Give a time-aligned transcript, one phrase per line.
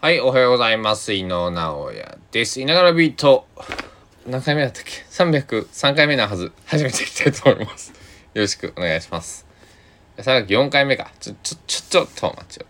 [0.00, 1.12] はい、おはようございます。
[1.12, 2.60] 伊野直哉です。
[2.60, 3.48] いながらビート、
[4.28, 6.52] 何回目だったっけ ?303 回目なはず。
[6.66, 7.88] 始めていきたいと思います。
[8.32, 9.44] よろしくお願いします。
[10.20, 11.10] さっき4回目か。
[11.18, 12.66] ちょ、ちょ、ちょ、ちょっと待ちよ。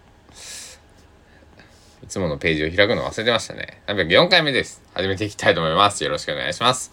[2.02, 3.82] いつものページを開くの忘れてましたね。
[3.88, 4.80] 304回目です。
[4.94, 6.02] 始めていきたいと思います。
[6.02, 6.92] よろしくお願いします。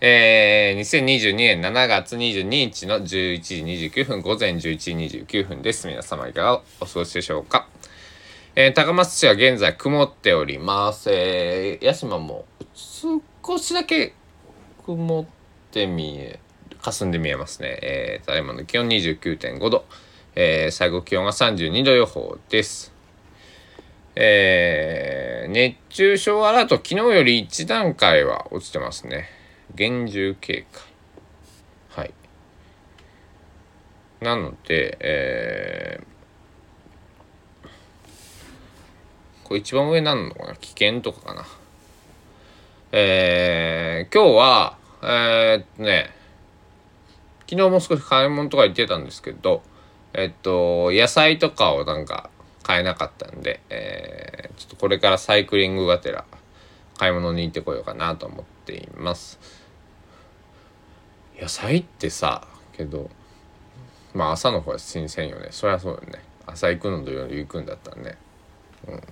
[0.00, 3.56] えー、2022年7月22日の11時
[3.90, 4.92] 29分、午前11時
[5.26, 5.86] 29分です。
[5.86, 7.69] 皆様いかがお過ごしでしょうか？
[8.56, 11.08] えー高松市は現在曇っております。
[11.12, 14.12] えー、屋島も少しだけ
[14.84, 15.24] 曇っ
[15.70, 16.40] て見え、
[16.82, 17.78] 霞んで見えますね。
[17.80, 19.84] えー、ただいまの気温29.5度、
[20.34, 22.92] えー、最高気温が32度予報です。
[24.16, 29.28] えー、熱中症アラート、昨日より1段階は落ちてますね。
[29.76, 30.82] 厳重警戒。
[31.90, 32.14] はい。
[34.20, 36.09] なので、えー、
[39.50, 40.54] これ一番上なのかな？
[40.54, 41.44] 危険とかかな。
[42.92, 46.10] えー、今日は、えー、っとね、
[47.48, 49.62] 昨日も少し買い物とか行ってたんですけど、
[50.12, 52.30] えっと、野菜とかをなんか
[52.62, 56.24] 買えなかったんで、えー、ちょっとこれからサイクリングがてら
[56.96, 59.40] 買い物に行ってこようかなと思っています。
[61.40, 62.46] 野菜ってさ、
[62.76, 63.10] けど、
[64.14, 65.48] まあ朝の方は新鮮よね。
[65.50, 66.22] そりゃそうよね。
[66.46, 68.16] 朝行くのと夜行くんだったらね。
[68.86, 69.02] うん。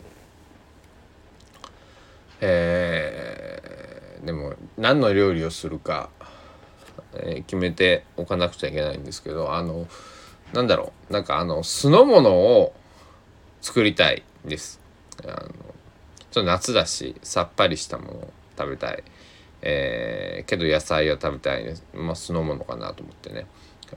[2.41, 6.11] えー、でも何の料理をするか、
[7.15, 9.87] えー決めておかなくちゃいけないんですけどあの
[10.53, 11.13] なんだろう。
[11.13, 12.75] なんかあの酢の物を
[13.61, 14.81] 作りたいです。
[15.25, 15.49] あの
[16.31, 19.03] ちょっと夏だしさっぱりしたものを食べたい、
[19.63, 21.65] えーけど野菜は食べたい。
[21.65, 23.47] ですまあ酢の物かなと思ってね、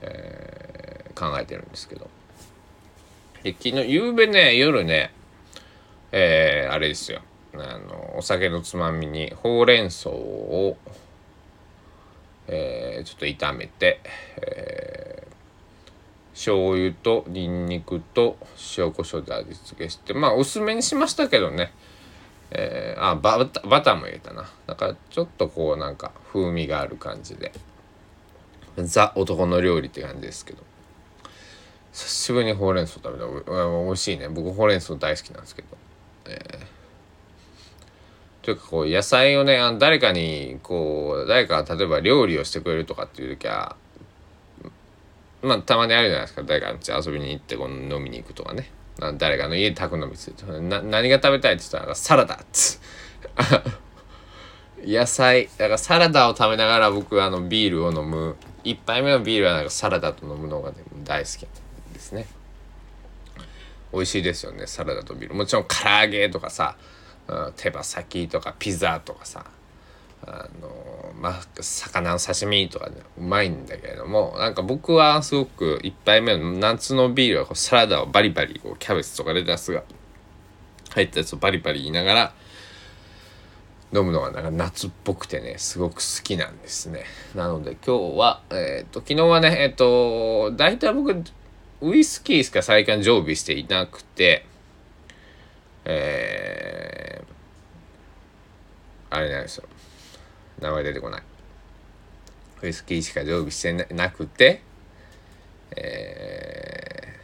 [0.00, 2.08] えー考えてるんですけど。
[3.42, 5.12] で昨日夕べね夜ね
[6.10, 7.20] えーあれですよ。
[7.54, 10.76] あのお酒のつまみにほうれん草を、
[12.48, 14.00] えーちょっと炒めて、
[14.36, 15.32] えー
[16.32, 18.38] 醤油とニンニクと
[18.78, 21.72] 塩コショウで味付けしてまあ薄めにしましたけどね、
[22.50, 24.48] えーあバタバターも入れたな。
[24.66, 27.52] だからちょっとこうなんか風味がある感じで。
[28.78, 30.62] ザ男の料理って感じですけど。
[31.92, 33.26] 久しぶりにほうれん草食べた。
[33.26, 34.28] おお美味しいね。
[34.28, 35.68] 僕ほうれん草大好きなんですけど。
[36.26, 36.38] え
[38.42, 43.76] というかこう野菜をねあの誰かにこう誰かが例えば料理をしてくれるとかっていう時は
[45.42, 46.42] まあたまにあるじゃないですか。
[46.42, 48.70] 誰かの家遊びに行ってこう飲みに行くとかね。
[49.18, 52.80] 誰かの家で宅飲みするとな何が食べたいって言ったらサラダっつ。
[54.84, 58.36] 野菜だからサラダを食べながら僕あのビールを飲む。
[58.64, 61.46] 一杯目のビールはなんかサラダと飲むのが、ね、大好き
[61.92, 62.26] ですね。
[63.92, 65.34] 美味しいですよねサラダとビール。
[65.34, 66.76] もちろん唐揚げとかさ、
[67.56, 69.44] 手羽先とかピザとかさ
[70.24, 79.82] あのまあ魚の刺身とかねうまいんだけれどもなんか僕はすごく一杯目の夏のビールはこうサラダをバリバリこうキャベツとかレタスが
[80.90, 82.34] 入ったやつをバリバリ言いながら
[83.94, 87.04] 飲むのがなんか夏っぽくてねすごく好きなんですね。
[87.34, 91.14] なので今日はえっ、と昨日はねえっ、と大体僕
[91.82, 94.46] ウイスキーしか最近常備していなくて
[95.84, 99.64] えー、あれなんですよ。
[100.60, 101.22] 名前出てこない。
[102.62, 104.62] ウイスキーしか常備してなくて
[105.76, 107.18] え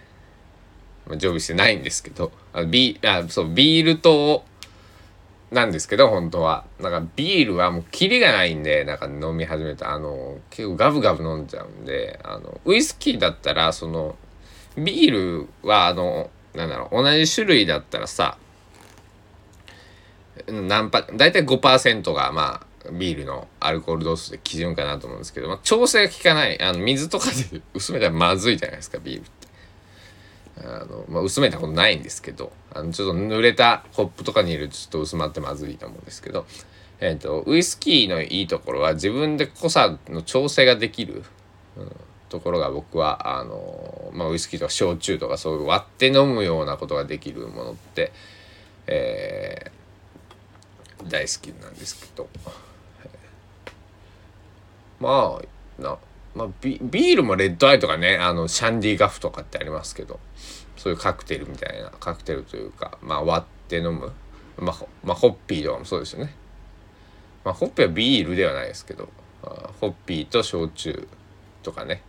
[1.06, 4.44] ー常備してないんですけどあビあそうビールと
[5.50, 6.66] なんですけど本当は。
[6.78, 9.92] なんかビールはもうキリがないんでなんか飲み始めた。
[9.92, 14.16] あの結構ガブガブ飲んじゃうんであのウイスキーだったらその
[14.76, 18.37] ビールはあのなんだろう同じ種類だったらさ
[20.50, 29.38] 何パ大体5%がまあビールのアルコール度数で基準かなと思うんですけど、まあ、調整が効かないあの水とかで薄めたらまずいじゃないですかビールって。
[30.60, 36.46] あのまあ、薄めたことないんですけどあのちょっと濡れたコップとかに入れるとちょっと薄まってまずいと思うんですけど、
[36.99, 41.22] えー、とウイスキーのいいところは自分で濃さの調整ができる、
[41.76, 41.93] うん
[42.28, 48.12] ところが僕はあの、まあ、ウイスキーとか焼酎とかそういう割って飲むようなことができるものって、
[48.87, 49.72] え
[51.06, 52.28] 大好きなんですけど、
[55.00, 55.40] ま
[55.78, 55.98] あな、
[56.34, 60.18] まあ、ビビールもレッドアイとかねあのシャンディガフとかってありますけど。
[60.78, 64.12] そういうカクテルみたいなカクテルというか、まあ、割って飲む、
[64.58, 66.32] まあまあ、ホッピーとかもそうですよね。
[67.44, 69.08] まあ、ホッピーはビールではないですけど。
[69.42, 71.06] あホッピーと焼酎
[71.62, 72.02] とかね、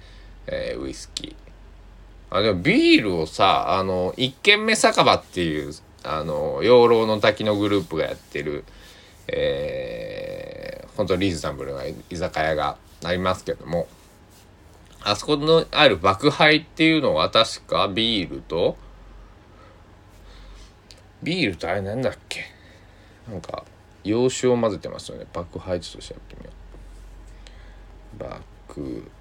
[0.48, 1.36] えーウイスキー。
[2.36, 5.74] あでもビールをさあの一軒目酒場っていう
[6.04, 8.64] あの養老の滝のグループがやってる
[9.28, 13.88] えー、本当リーズナブルな居酒屋がありますけども
[15.02, 18.76] あそこのある爆杯っていうのは確かビールと
[21.22, 22.46] ビールとあれなんだっけ？
[23.30, 23.66] なんか
[24.04, 25.26] 洋酒を混ぜてますよね。
[25.32, 26.52] 爆杯ちょっと調べてみよ
[28.16, 28.24] う。
[28.24, 29.12] 爆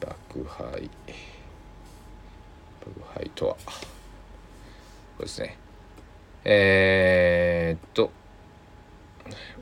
[0.00, 0.90] 爆杯。
[2.80, 3.56] 爆杯とは。
[5.22, 5.56] ですね。
[6.44, 8.10] えー、っと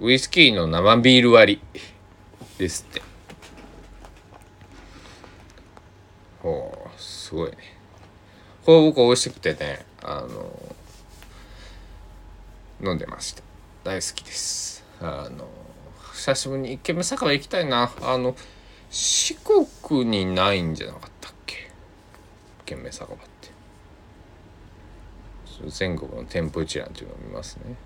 [0.00, 1.80] ウイスキーの生ビール割り
[2.58, 3.02] ですって。
[6.42, 7.56] ほうすごいね。
[8.64, 10.74] これ僕美味しくてねあの
[12.82, 13.42] 飲んでました
[13.84, 14.84] 大好きです。
[15.00, 15.48] あの
[16.12, 17.92] 久しぶりに一軒目酒場行きたいな。
[18.02, 18.34] あの
[18.90, 21.70] 四国にないんじゃなかったっけ？
[22.60, 23.31] 一軒目酒場って。
[25.70, 27.76] 全国の店舗一覧っていうのを見ますね。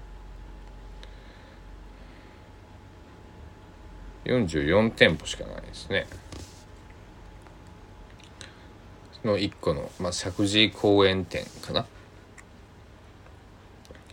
[4.25, 6.07] 44店舗しかないですね。
[9.23, 11.87] その1個の、まあ、石神井公園店かな。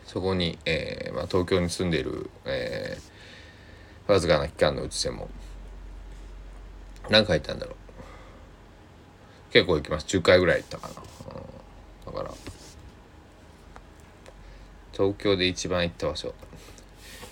[0.06, 5.28] そこに、えーまあ、東京に住んでいる、えー、わずかな期間のうちでも
[7.10, 7.76] 何回行ったんだろう。
[9.52, 10.06] 結構行きます。
[10.06, 10.94] 10回ぐらい行ったかな、
[12.10, 12.53] うん、だから
[14.94, 16.34] 東京で一番行った場所。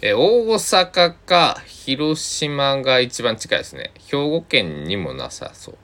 [0.01, 3.91] え大阪か広島が一番近いですね。
[3.99, 5.77] 兵庫県にもなさそう。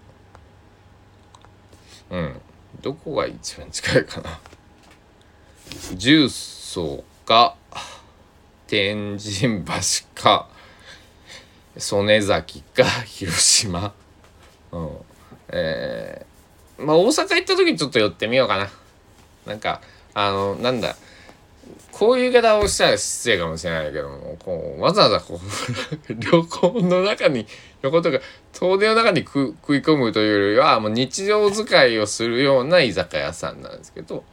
[2.10, 2.42] うん。
[2.82, 4.40] どこが一番近いかな。
[5.96, 7.56] 重曹か
[8.68, 9.74] 天神橋
[10.16, 10.50] か
[11.78, 13.94] 曽根崎か広島。
[14.72, 14.90] うん。
[15.50, 18.70] えー、まあ大阪行った時にちょっと寄ってみようかな。
[19.46, 19.82] なんか
[20.14, 20.96] あのなんだ
[21.92, 25.40] こういう言い方をしたら失礼かもしれないけどもこうわざわざこ
[26.10, 27.48] う旅行の中に
[27.82, 28.20] 旅行とか
[28.54, 34.24] 遠出の中に食い込むというよりはもう日常使いをするような居酒屋さんなんですけど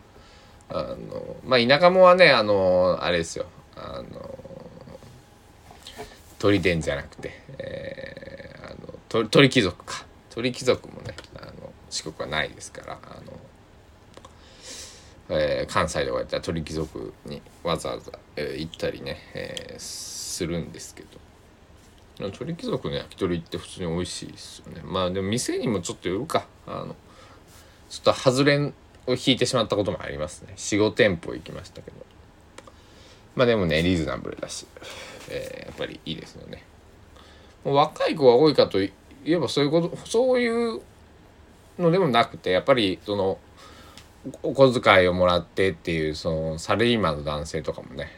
[0.68, 3.46] あのまあ田舎もはねあのあれですよ。
[3.76, 4.38] あの
[6.38, 10.04] 鳥伝じゃなくて、えー、あの鳥貴族か。
[10.30, 13.32] 鳥貴族もねあの四国はないですからあの
[15.28, 21.24] えー、関西でこうやった鳥貴族にわざわざ、えー、行ったりね、えー、するんですけど。
[22.30, 24.82] 鳥貴族の焼き鳥って普通に美味しいですよね。
[24.84, 26.46] まあでも店にもちょっとよるか。
[26.66, 26.94] あの
[27.90, 28.72] ちょっと外れを
[29.08, 30.54] 引いてしまったこともありますね。
[30.56, 31.96] 45店舗行きましたけど。
[33.34, 34.66] まあでもねリーズナブルだし、
[35.28, 36.62] えー、やっぱりいいですよね。
[37.64, 38.92] もう若い子が多いかとい
[39.26, 40.80] えばそういうことそういう
[41.78, 43.38] のでもなくてやっぱりその
[44.42, 48.10] お小遣いをもらってっていうそのサラリーマンの男性とかもね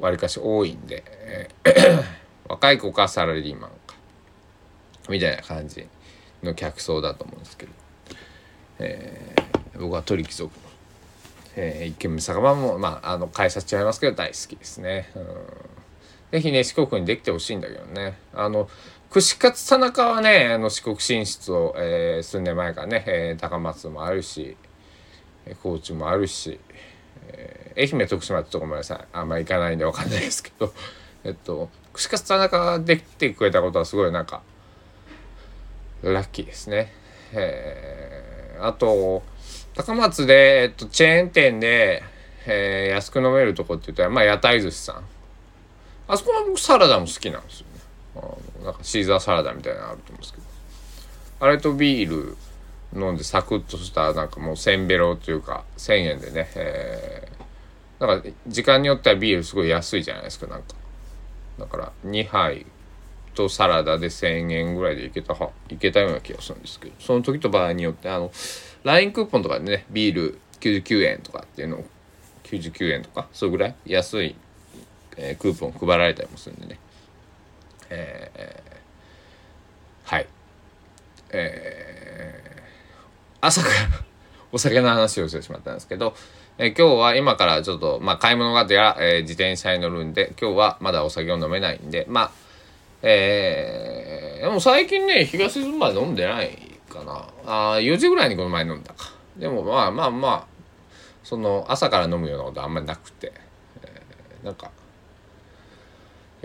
[0.00, 2.02] わり、えー、かし多いんで、えー、
[2.48, 3.94] 若い子かサラリーマンか
[5.08, 5.86] みたいな感じ
[6.42, 7.72] の客層だと思うんですけど、
[8.78, 10.60] えー、僕は鳥貴族の、
[11.56, 15.10] えー、一軒目酒場もまああの会社違いますけど大好きですね。
[15.14, 15.24] うん
[16.30, 18.68] ぜひね四国にできてほしいんだけどねあの
[19.10, 24.56] 串カツ田中はねあの四国進出を、えー、数年前からね、えー、高松もあるし
[25.62, 26.58] 高知もあるし、
[27.28, 30.72] えー、愛媛徳島ってとこまでさあんま行かないんで分かんないですけど
[31.24, 34.42] えっと串カツ田中ができてくれたことはすごいなんか
[36.02, 36.92] ラッキーですね。
[37.32, 39.22] えー、あと
[39.74, 42.02] 高松で、えっと、チェーン店で、
[42.46, 45.04] えー、安く飲めるとこって言ったらまあ屋台寿司さん
[46.08, 47.66] あそこの僕サラダも好きなんですよ
[48.62, 50.44] なんかシーザーサラダみたいなのあると思うんですけど。
[51.38, 52.36] あれとビール
[52.98, 60.74] 飲んでサクッとしたなんかもうせんべろというか1,000円でね、えー、なんか時間によってはビールすごい安いじゃないですかなんか。
[61.58, 62.66] だから2杯
[63.34, 66.94] とサラダで1,000円ぐらいでいけたはいけたような気がするんですけど。
[66.98, 68.32] その時と場合によってあの
[68.84, 71.84] LINE クーポンとかでねビール99円とかっていうのを
[72.44, 74.36] 99円とかそれぐらい安い
[75.16, 76.78] えー、クーポン配られたりもするんでね、
[77.90, 80.26] えー、はい。
[81.30, 82.60] えー、
[83.40, 83.74] 朝から
[84.52, 86.14] お酒の話をしてしまったんですけど、
[86.58, 92.30] えー、今日は今からちょっと、まあ、買い物がてら、えー、自転車に乗るんで今日はまだお酒を飲めないんでまあ
[93.02, 97.28] えー、でも最近ね日が沈むまで飲んでないかな。
[97.44, 99.12] あ4時ぐらいにこの前飲んだか。
[99.36, 100.46] でもまあまあまあ
[101.22, 103.32] その朝から飲むようなことあんまりなくて、
[103.82, 104.70] えー、なんか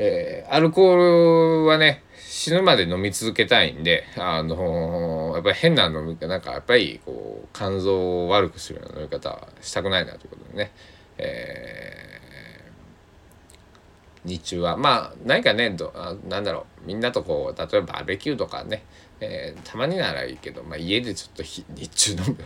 [0.04, 10.72] えー、アルコールはね死ぬまで飲み続けたいんであのー、やっぱり変な飲み方なんかやっぱりこう肝臓を悪くするような飲み方はしたくないなということでね、
[11.20, 18.84] えー、日中はまあ何かねどあなんだろうみんなとこう例えばバーベキューとかね、
[19.20, 22.38] えー、たまにならいいけど、まあ、家でちょっと日中飲む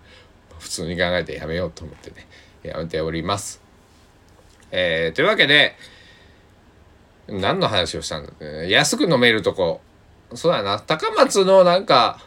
[0.58, 2.26] 普通に考えてやめようと思ってね
[2.62, 3.60] やめております。
[4.70, 5.76] えー、というわけで
[7.28, 9.80] 何の話をしたんだって、ね、安く飲めるとこ。
[10.34, 10.80] そうだな。
[10.80, 12.20] 高松のなんか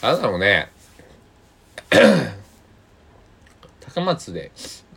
[0.00, 0.70] あれだろうね。
[3.80, 4.52] 高松で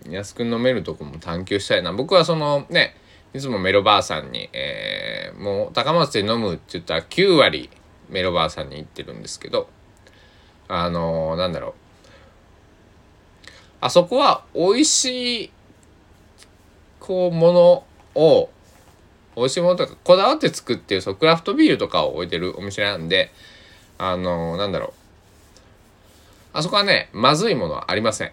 [0.09, 1.93] 安く飲めるとこも探求したいな。
[1.93, 2.95] 僕はそのね
[3.33, 7.69] いつもメロばあさんに、えー、もう高松で飲むって言ったら9割
[8.09, 9.69] メロばあさんに行ってるんですけど
[10.67, 11.73] あのー、なんだろう。
[13.79, 15.51] あそこは美味しい
[16.99, 18.49] こうものを
[19.35, 23.31] 美味しいものとかこだわって作ってるそうクラフトビールとかを置いてるお店なんで
[23.97, 24.93] あのー、なんだろう。
[26.53, 28.31] あそこはねまずいものはありません。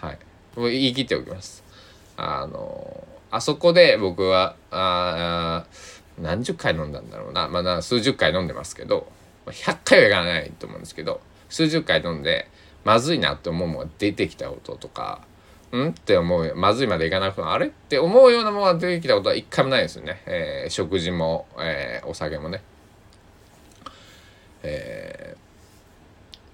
[0.00, 0.18] はい。
[0.56, 1.62] もう言い切っておきます。
[2.16, 5.64] あのー、あそこで僕はあ
[6.18, 7.48] 何十回飲んだんだろうな。
[7.48, 9.06] まあ数十回飲んでますけど
[9.46, 12.48] 100回はいかないと思うんですけど数十回飲んで
[12.84, 15.22] まずいなって思うものが出てきた音とか
[15.76, 15.88] ん？
[15.90, 17.66] って思うまずいまでいかなくてもあれ？
[17.66, 22.62] って思うようなものが出てきたことは一回もないですよね、えー、食事も、えー、お酒もね、
[24.62, 25.36] え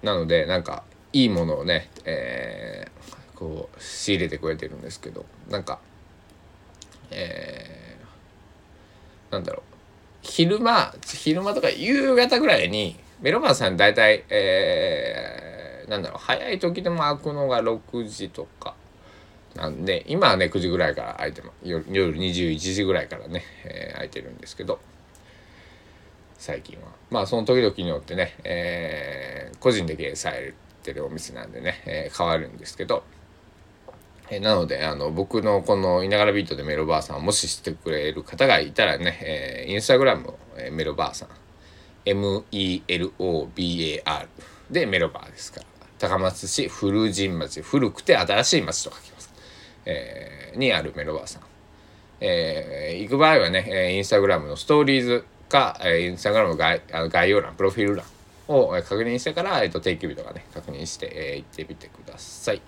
[0.01, 5.25] ー、なのでなんかいいものをね、えー、こう仕入れてくれてるんですけど。
[5.49, 5.79] なんか
[7.13, 9.61] えー、なんだろう。
[10.21, 16.19] 昼間昼間とか夕方ぐらいにメロマンさん大体えー、なんだろう。
[16.19, 18.75] 早い時でも開くのが6時とか。
[19.55, 21.53] なんで今はね9時ぐらいから空いてます。
[21.63, 24.79] 夜21時ぐらいからね、えー、空いてるんですけど。
[26.37, 26.87] 最近は。
[27.11, 33.03] まあその時々によってね、えー、個人で経営されてるお店なんでね、えー、変わるんですけど、
[34.31, 41.29] えー、なのであの僕のこの「いながらビートでメロバーさん」をもし知ってくれる方がいたらね、えー、インスタグラムを、えー、メロバーさん。
[42.03, 44.27] MELOBAR
[44.71, 45.67] でメロバーですから。
[45.99, 49.20] 高松市古神町古くて新しい町と書きます。
[49.85, 51.43] えー、にあるメロバーさん。
[52.19, 58.05] えー、行く場合はね、えインスタグラムのストーリーズか、えインスタグラムの概概要欄、プロフィール欄
[58.47, 62.61] を確認してから、えーと、定休日とかね、確認して、えー、行ってみてください。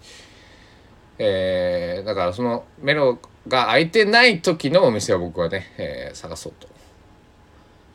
[1.19, 6.67] えー、だからそのメロが空いてない時のお店を僕はね、えー、探そうと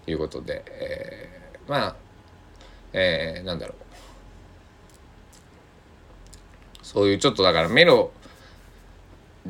[0.09, 1.97] いうことで、えー、まあ、
[2.93, 3.77] えー、なんだろう。
[6.83, 8.13] そういうちょっとだからメロ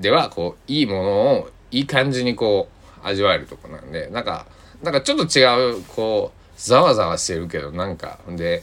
[0.01, 2.69] ではこういいものをいい感じにこ
[3.03, 4.47] う味わえるとこなんでなんか
[4.83, 8.63] なんかちょっと違うこうざわざわしてるけどなんかで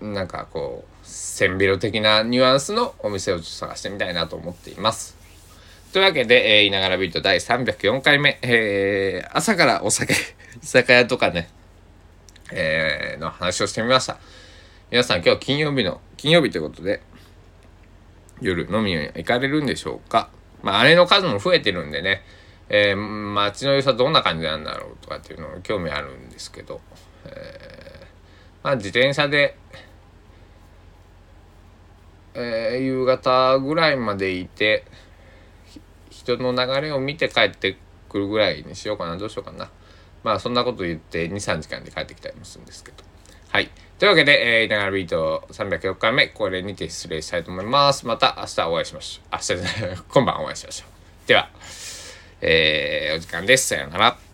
[0.00, 5.16] なんかこうせんべろ的なニュアンスのお店を探してみたいなと思っています。
[5.92, 10.16] というわけで、えー、いながらビート第304回目、えー、朝からお酒、居
[10.66, 11.48] 酒屋とかね、
[12.50, 14.18] えー、の話をしてみました。
[14.90, 17.00] 皆さん今日金曜日の、金曜日ということで、
[18.40, 20.30] 夜飲みに行かれるんでしょうか？
[20.62, 22.22] まあ、あれの数も増えてるんでね、
[22.68, 26.80] えー、街の良さどんな感じなんだろうとかっていうの興味あるんですけど、
[27.26, 28.06] えー、
[28.62, 29.58] まあ、自転車で、
[32.34, 34.84] えー、夕方ぐらいまでいて、
[36.08, 37.76] 人の流れを見て帰って
[38.08, 39.70] くるぐらいにしようかな、どうしようかな。
[40.22, 43.04] まあ、そんなこと言って2、3時間で帰ってきたりもするんですけど。
[43.54, 43.70] はい。
[44.00, 48.04] というわけで、えー、いながらビート304回目、これにて失礼したいと思います。
[48.04, 49.28] また明日お会いしましょう。
[49.30, 49.56] 明日じゃ
[49.86, 50.86] ない、今晩お会いしましょ
[51.24, 51.28] う。
[51.28, 51.48] では、
[52.40, 53.68] えー、お時間です。
[53.68, 54.33] さようなら。